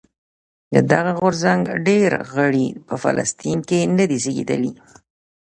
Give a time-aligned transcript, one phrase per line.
[0.73, 4.71] د دغه غورځنګ ډېری غړي په فلسطین کې نه دي زېږېدلي.